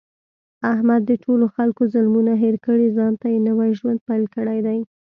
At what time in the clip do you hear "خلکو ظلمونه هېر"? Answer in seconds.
1.55-2.55